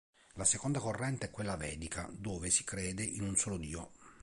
[0.33, 3.91] La seconda corrente è quella vedica, dove si crede in un solo dio.